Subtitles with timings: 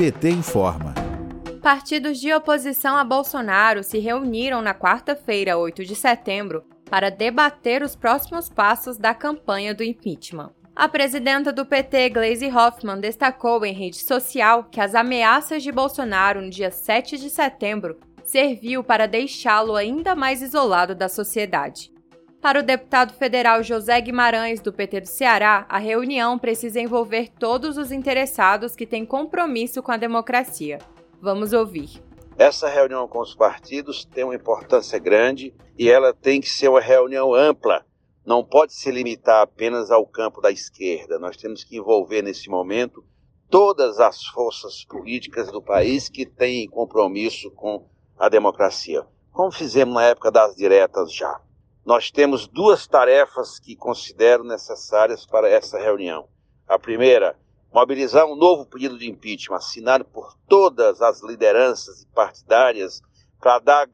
[0.00, 0.94] PT informa.
[1.60, 7.94] Partidos de oposição a Bolsonaro se reuniram na quarta-feira, 8 de setembro, para debater os
[7.94, 10.52] próximos passos da campanha do impeachment.
[10.74, 16.40] A presidenta do PT, Gleisi Hoffmann, destacou em rede social que as ameaças de Bolsonaro
[16.40, 21.92] no dia 7 de setembro serviu para deixá-lo ainda mais isolado da sociedade.
[22.40, 27.76] Para o deputado federal José Guimarães, do PT do Ceará, a reunião precisa envolver todos
[27.76, 30.78] os interessados que têm compromisso com a democracia.
[31.20, 32.02] Vamos ouvir.
[32.38, 36.80] Essa reunião com os partidos tem uma importância grande e ela tem que ser uma
[36.80, 37.84] reunião ampla.
[38.24, 41.18] Não pode se limitar apenas ao campo da esquerda.
[41.18, 43.04] Nós temos que envolver nesse momento
[43.50, 47.86] todas as forças políticas do país que têm compromisso com
[48.18, 51.38] a democracia, como fizemos na época das diretas já.
[51.84, 56.28] Nós temos duas tarefas que considero necessárias para essa reunião.
[56.68, 57.36] A primeira,
[57.72, 63.00] mobilizar um novo pedido de impeachment assinado por todas as lideranças partidárias
[63.40, 63.88] para dar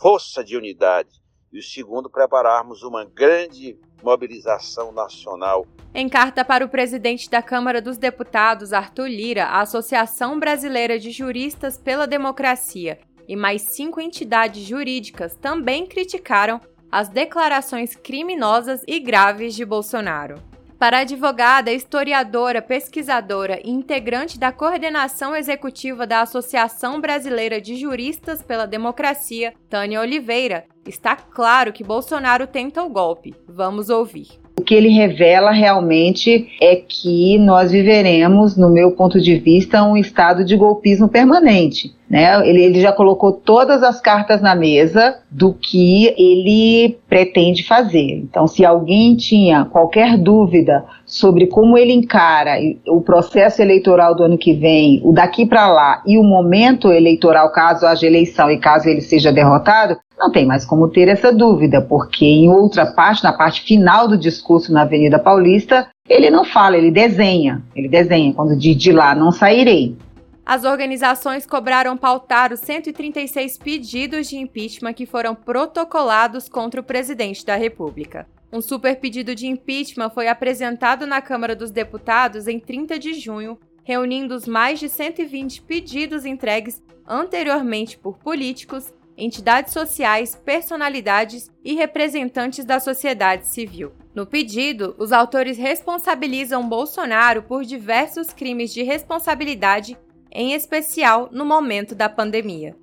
[0.00, 1.10] força de unidade.
[1.52, 5.66] E o segundo, prepararmos uma grande mobilização nacional.
[5.94, 11.10] Em carta para o presidente da Câmara dos Deputados, Arthur Lira, a Associação Brasileira de
[11.10, 19.54] Juristas pela Democracia e mais cinco entidades jurídicas também criticaram as declarações criminosas e graves
[19.54, 20.42] de Bolsonaro.
[20.78, 28.42] Para a advogada, historiadora, pesquisadora e integrante da coordenação executiva da Associação Brasileira de Juristas
[28.42, 33.34] pela Democracia, Tânia Oliveira, está claro que Bolsonaro tenta o golpe.
[33.46, 34.26] Vamos ouvir.
[34.58, 39.96] O que ele revela realmente é que nós viveremos, no meu ponto de vista, um
[39.96, 41.94] estado de golpismo permanente.
[42.10, 42.44] Né?
[42.48, 48.16] Ele, ele já colocou todas as cartas na mesa do que ele pretende fazer.
[48.16, 52.58] Então, se alguém tinha qualquer dúvida sobre como ele encara
[52.88, 57.52] o processo eleitoral do ano que vem, o daqui para lá e o momento eleitoral,
[57.52, 61.80] caso haja eleição e caso ele seja derrotado, não tem mais como ter essa dúvida,
[61.80, 66.76] porque em outra parte, na parte final do discurso na Avenida Paulista, ele não fala,
[66.76, 67.62] ele desenha.
[67.74, 69.96] Ele desenha, quando diz de lá não sairei.
[70.44, 77.44] As organizações cobraram pautar os 136 pedidos de impeachment que foram protocolados contra o presidente
[77.44, 78.26] da República.
[78.50, 83.58] Um super pedido de impeachment foi apresentado na Câmara dos Deputados em 30 de junho,
[83.84, 92.64] reunindo os mais de 120 pedidos entregues anteriormente por políticos, entidades sociais, personalidades e representantes
[92.64, 93.92] da sociedade civil.
[94.14, 99.98] No pedido, os autores responsabilizam Bolsonaro por diversos crimes de responsabilidade
[100.30, 102.76] em especial no momento da pandemia.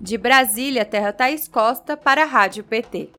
[0.00, 3.10] De Brasília, Terra Thaís Costa, para a Rádio PT.